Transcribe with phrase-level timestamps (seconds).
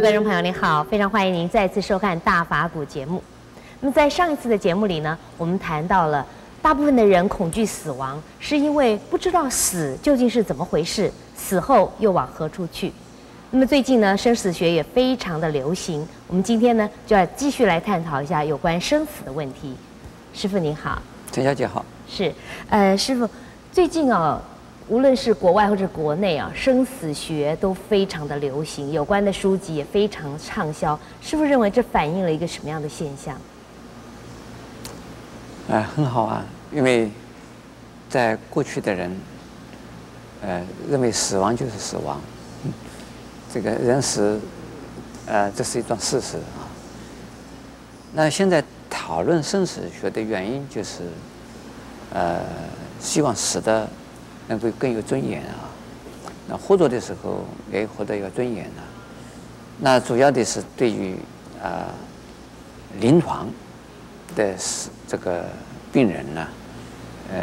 [0.00, 3.22] 各位观众朋友，您好，非常欢迎您再次收看《大法古》节目。
[3.80, 6.26] 那么在上一次的节目里呢，我们谈到了
[6.62, 12.90] 大部分的人恐惧死亡，是因为不知道死究竟是怎么回事，死后又往何处去。
[13.50, 16.08] 那么最近呢，生死学也非常的流行。
[16.28, 19.76] 我们今天呢，就要继续来探讨一下有关生死的问题。
[20.32, 21.84] 师傅您好，陈小姐好。
[22.08, 22.32] 是，
[22.70, 23.28] 呃，师傅，
[23.70, 24.40] 最近啊。
[24.90, 30.98] 无论是国外或者国内啊，生死学都非常的流行，有关的书籍也非常畅销。
[31.22, 33.36] 师父认为这反映了一个什么样的现象？
[35.70, 37.08] 哎，很好啊，因为
[38.08, 39.16] 在过去的人，
[40.42, 42.20] 呃，认为死亡就是死亡，
[43.54, 44.40] 这个人死，
[45.26, 46.66] 呃，这是一桩事实啊。
[48.12, 51.04] 那现在讨论生死学的原因就是，
[52.12, 52.40] 呃，
[52.98, 53.88] 希望死的。
[54.50, 55.70] 能够更有尊严啊！
[56.48, 58.82] 那活着的时候也活得有尊严啊。
[59.78, 61.14] 那主要的是对于
[61.62, 61.86] 啊
[62.98, 63.48] 临床
[64.34, 65.44] 的是这个
[65.92, 66.48] 病人呢，
[67.32, 67.40] 呃，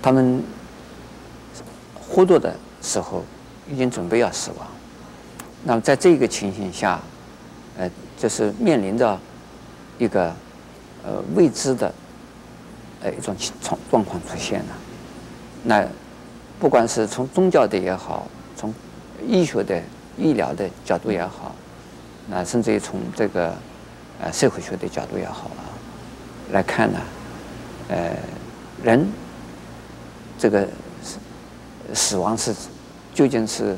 [0.00, 0.40] 他们
[2.00, 3.24] 活着的时候
[3.68, 4.66] 已经准备要死亡。
[5.64, 7.00] 那么在这个情形下，
[7.76, 9.18] 呃，就是面临着
[9.98, 10.32] 一个
[11.02, 11.92] 呃未知的
[13.02, 14.76] 呃一种状状况出现了。
[15.62, 15.86] 那
[16.58, 18.72] 不管是从宗教的也好，从
[19.26, 19.80] 医学的、
[20.16, 21.54] 医疗的角度也好，
[22.28, 23.54] 那甚至于从这个
[24.20, 25.68] 呃社会学的角度也好啊，
[26.52, 26.98] 来看呢，
[27.88, 28.16] 呃，
[28.82, 29.06] 人
[30.38, 30.66] 这个
[31.02, 31.18] 死
[31.94, 32.54] 死亡是
[33.14, 33.76] 究竟是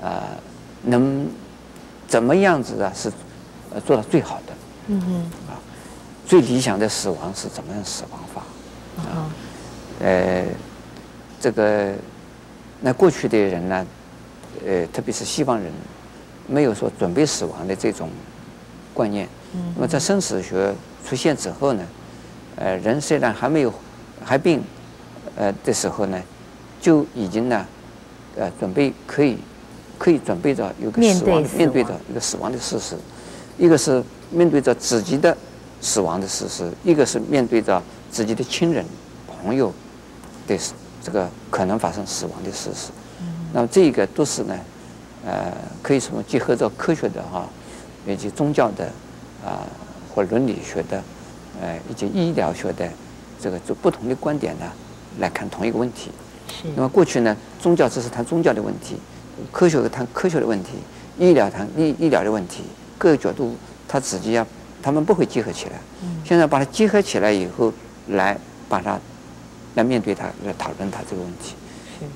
[0.00, 0.22] 呃
[0.82, 1.26] 能
[2.06, 2.92] 怎么样子啊？
[2.94, 3.10] 是
[3.74, 4.52] 呃做到最好的，
[4.88, 5.14] 嗯嗯，
[5.48, 5.60] 啊，
[6.26, 8.42] 最理想的死亡是怎么样死亡法
[9.02, 9.30] 啊？
[10.00, 10.44] 呃。
[11.40, 11.92] 这个，
[12.80, 13.86] 那过去的人呢，
[14.66, 15.72] 呃，特别是西方人，
[16.46, 18.08] 没有说准备死亡的这种
[18.92, 19.28] 观念。
[19.74, 20.74] 那么在生死学
[21.06, 21.82] 出现之后呢，
[22.56, 23.72] 呃，人虽然还没有
[24.24, 24.62] 还病，
[25.36, 26.20] 呃的时候呢，
[26.80, 27.66] 就已经呢，
[28.36, 29.38] 呃，准备可以
[29.96, 32.96] 可以准备着有个死亡，面对着一个死亡的事实，
[33.56, 35.36] 一个是面对着自己的
[35.80, 38.84] 死亡的事实，一个是面对着自己的亲人
[39.26, 39.72] 朋友
[40.46, 40.74] 的死。
[41.02, 42.90] 这个可能发生死亡的事实，
[43.52, 44.54] 那么这个都是呢，
[45.24, 47.48] 呃，可以说结合着科学的哈，
[48.06, 48.84] 以及宗教的
[49.44, 49.64] 啊，
[50.12, 51.02] 或伦理学的，
[51.62, 52.86] 呃，以及医疗学的
[53.40, 54.66] 这个就不同的观点呢，
[55.18, 56.10] 来看同一个问题。
[56.48, 56.68] 是。
[56.76, 58.96] 那么过去呢，宗教只是谈宗教的问题，
[59.50, 60.72] 科学谈科学的问题，
[61.18, 62.64] 医疗谈医医疗的问题，
[62.98, 64.46] 各个角度他自己要，
[64.82, 65.72] 他们不会结合起来。
[66.24, 67.72] 现在把它结合起来以后，
[68.08, 68.36] 来
[68.68, 68.98] 把它。
[69.74, 71.54] 来面对他，来讨论他这个问题。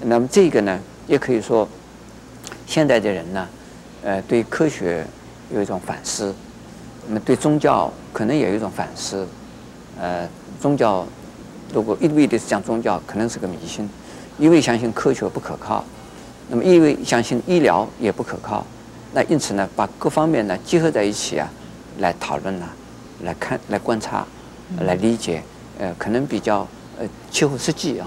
[0.00, 1.68] 那么这个呢，也可以说，
[2.66, 3.48] 现在的人呢，
[4.02, 5.04] 呃，对科学
[5.52, 6.32] 有一种反思，
[7.08, 9.26] 那么对宗教可能也有一种反思。
[10.00, 10.28] 呃，
[10.60, 11.04] 宗教
[11.74, 13.88] 如果一味的讲宗教，可能是个迷信，
[14.38, 15.84] 一味相信科学不可靠，
[16.48, 18.64] 那么一味相信医疗也不可靠，
[19.12, 21.50] 那因此呢，把各方面呢结合在一起啊，
[21.98, 22.68] 来讨论呢，
[23.24, 24.24] 来看，来观察，
[24.80, 25.42] 来理解，
[25.80, 26.66] 呃，可能比较。
[27.02, 28.06] 呃，切合实际啊，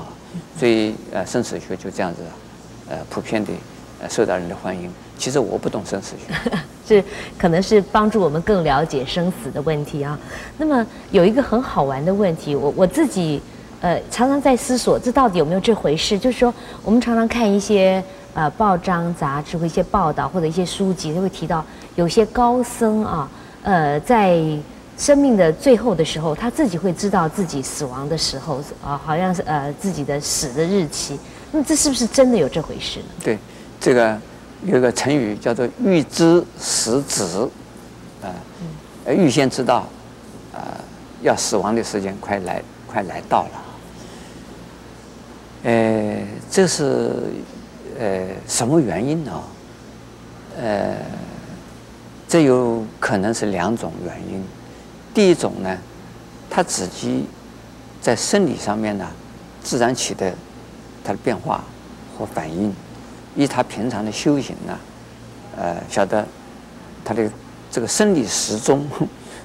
[0.57, 2.21] 所以呃，生死学就这样子，
[2.87, 3.51] 呃，普遍的
[4.01, 4.89] 呃受到人的欢迎。
[5.17, 6.33] 其实我不懂生死学，
[6.87, 7.03] 是
[7.37, 10.17] 可能是帮助我们更了解生死的问题啊。
[10.57, 13.41] 那么有一个很好玩的问题，我我自己
[13.81, 16.17] 呃常常在思索，这到底有没有这回事？
[16.17, 18.01] 就是说，我们常常看一些
[18.33, 21.65] 呃报章杂志或一些报道或者一些书籍，都会提到
[21.95, 23.29] 有些高僧啊，
[23.63, 24.39] 呃在。
[24.97, 31.19] 生命的最后的时候，他自己会知道自己死亡的时候啊，好像是呃自己的死的日期。
[31.51, 33.05] 那这是不是真的有这回事呢？
[33.23, 33.37] 对，
[33.79, 34.17] 这个
[34.63, 37.49] 有一个成语叫做“预知死子”，
[38.23, 38.31] 啊，
[39.05, 39.87] 呃，预先知道，
[40.53, 40.79] 啊，
[41.21, 43.61] 要死亡的时间快来快来到了。
[45.63, 46.17] 呃，
[46.49, 47.11] 这是
[47.99, 49.43] 呃什么原因呢？
[50.57, 50.95] 呃，
[52.27, 54.43] 这有可能是两种原因。
[55.15, 55.77] 第一种呢，
[56.49, 57.25] 他自己
[58.01, 59.07] 在生理上面呢，
[59.63, 60.33] 自然起的
[61.05, 61.63] 他的变化
[62.17, 62.75] 和反应，
[63.33, 64.77] 以他平常的修行呢，
[65.55, 66.27] 呃，晓得
[67.05, 67.31] 他的
[67.71, 68.85] 这个生理时钟，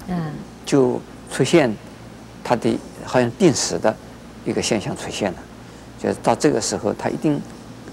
[0.08, 0.32] 嗯，
[0.66, 1.00] 就
[1.30, 1.72] 出现
[2.42, 3.94] 他的好像定时的
[4.44, 5.38] 一个现象出现了，
[6.02, 7.40] 就是到这个时候他一定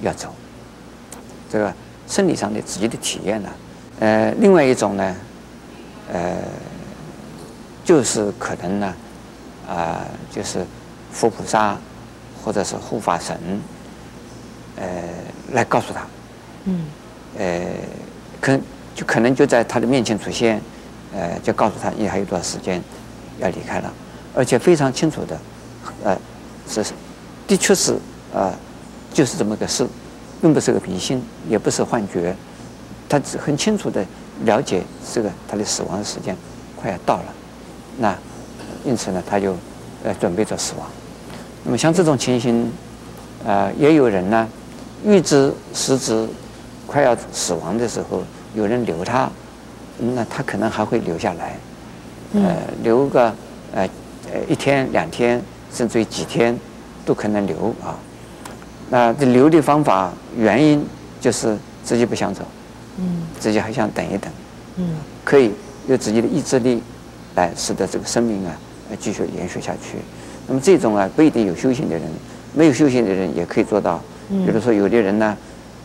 [0.01, 0.33] 要走，
[1.47, 1.71] 这个
[2.07, 3.49] 生理上的自己的体验呢，
[3.99, 5.15] 呃，另外一种呢，
[6.11, 6.37] 呃。
[7.87, 8.87] 就是可能呢，
[9.65, 10.59] 啊、呃，就是
[11.09, 11.77] 佛菩萨
[12.43, 13.39] 或者是护法神，
[14.75, 14.85] 呃，
[15.53, 16.05] 来告诉他，
[16.65, 16.85] 嗯，
[17.37, 17.65] 呃，
[18.41, 18.59] 可
[18.93, 20.61] 就可能就在他的面前出现，
[21.13, 22.83] 呃，就告诉他你还有多少时间
[23.39, 23.93] 要离开了，
[24.35, 25.39] 而且非常清楚的，
[26.03, 26.17] 呃，
[26.67, 26.83] 是
[27.47, 27.97] 的确是
[28.33, 28.53] 呃，
[29.13, 29.87] 就是这么个事，
[30.41, 32.35] 并不是个迷信，也不是幻觉，
[33.07, 34.05] 他只很清楚的
[34.43, 34.83] 了解
[35.13, 36.35] 这个他的死亡的时间
[36.75, 37.33] 快要到了，
[37.97, 38.15] 那
[38.85, 39.55] 因此呢，他就
[40.03, 40.87] 呃准备着死亡。
[41.63, 42.71] 那么像这种情形，
[43.45, 44.47] 呃，也有人呢
[45.03, 46.27] 预知时至
[46.85, 48.23] 快要死亡的时候。
[48.55, 49.29] 有人留他，
[49.99, 51.59] 那他可能还会留下来，
[52.33, 53.25] 呃，留个
[53.71, 53.87] 呃
[54.31, 55.39] 呃一天两天，
[55.71, 56.57] 甚至于几天，
[57.05, 57.93] 都可能留啊。
[58.89, 60.83] 那这留的方法原因
[61.21, 62.41] 就是自己不想走，
[62.97, 64.31] 嗯，自己还想等一等，
[64.77, 65.51] 嗯，可以
[65.87, 66.81] 有自己的意志力
[67.37, 68.51] 来使得这个生命啊
[68.99, 69.97] 继续延续下去。
[70.45, 72.03] 那么这种啊不一定有修行的人，
[72.53, 74.01] 没有修行的人也可以做到。
[74.27, 75.37] 比如说有的人呢。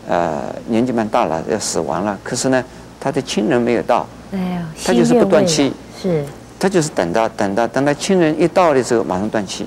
[0.05, 2.19] 呃，年纪蛮大了，要死亡了。
[2.25, 2.61] 可是呢，
[2.99, 6.25] 他的亲人没有到，哎呀，他就是不断气，是，
[6.59, 9.65] 他就是等到等到等到亲人一到的时候，马上断气。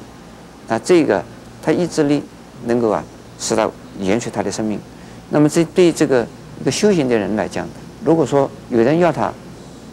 [0.69, 1.25] 那这个
[1.63, 2.23] 他意志力
[2.67, 3.03] 能够啊，
[3.39, 3.67] 使他
[3.99, 4.79] 延续他的生命。
[5.31, 6.27] 那么这对这个
[6.61, 7.67] 一个修行的人来讲，
[8.05, 9.33] 如果说有人要他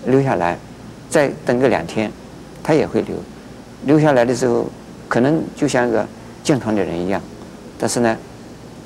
[0.08, 0.60] 留下来，
[1.14, 2.12] 再等个两天，
[2.64, 3.16] 他也会留。
[3.86, 4.66] 留下来的时候，
[5.08, 6.06] 可能就像一个
[6.44, 7.22] 健康的人一样，
[7.78, 8.18] 但是呢。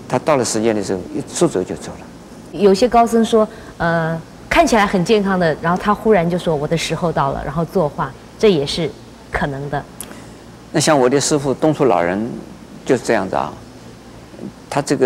[0.10, 2.06] 他到了时间的时候，一说走就走了。
[2.54, 3.46] 有些高僧说，
[3.76, 4.18] 呃，
[4.50, 8.10] 看起来很健康的，然后他忽然就说我的时候到了，然后作画，
[8.40, 8.90] 这也是
[9.30, 9.84] 可能的。
[10.72, 12.26] 那像我的师傅东楚老人
[12.86, 13.52] 就是这样子啊，
[14.70, 15.06] 他这个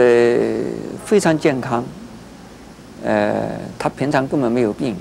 [1.04, 1.84] 非常健康，
[3.04, 3.34] 呃，
[3.80, 4.96] 他平常根本没有病。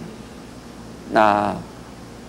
[1.12, 1.54] 那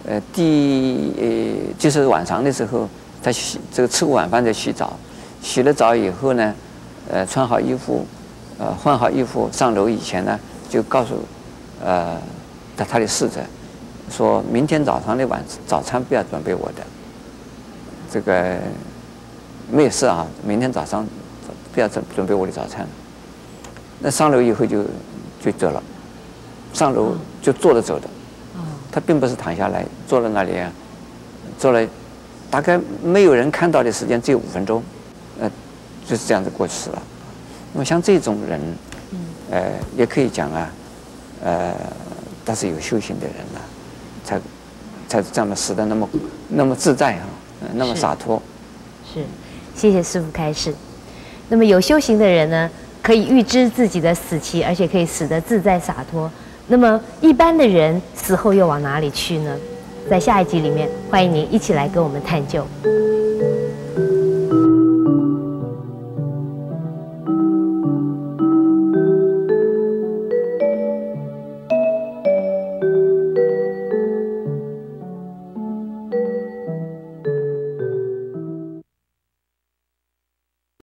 [0.08, 2.88] 呃，第呃就是晚上的时候，
[3.22, 4.98] 他洗这个吃过晚饭再洗澡，
[5.42, 6.54] 洗了澡以后呢。
[7.12, 8.06] 呃，穿好衣服，
[8.58, 10.40] 呃，换好衣服，上楼以前呢，
[10.70, 11.16] 就告诉，
[11.84, 12.16] 呃，
[12.78, 13.42] 他他的侍者，
[14.10, 16.84] 说明天早上的晚早餐不要准备我的，
[18.10, 18.60] 这个
[19.70, 21.06] 没有事啊，明天早上
[21.74, 22.88] 不要准准备我的早餐。
[24.00, 24.86] 那上楼以后就
[25.44, 25.84] 就走了，
[26.72, 28.08] 上楼就坐着走的，
[28.92, 30.72] 他并不是躺下来坐在那里啊，
[31.58, 31.88] 坐了
[32.50, 34.84] 大概没有人看到的时间只有五分钟，
[35.40, 35.50] 呃。
[36.04, 37.02] 就是这样子过去了。
[37.72, 38.60] 那么像这种人，
[39.52, 40.70] 呃，也可以讲啊，
[41.44, 41.74] 呃，
[42.44, 43.64] 他是有修行的人呐、啊，
[44.26, 44.42] 才
[45.08, 46.10] 才这么死的那么
[46.50, 47.24] 那么自在啊，
[47.76, 48.42] 那么洒脱。
[49.14, 49.24] 是，
[49.76, 50.74] 谢谢师傅开示。
[51.48, 52.70] 那么有修行的人呢，
[53.04, 56.30] 可以预知自己的死期，而且可以死得自在洒脱。
[56.68, 59.58] 那么一般的人死后又往哪里去呢？
[60.10, 62.66] 在下一集里面，欢迎您一起来跟我们探究。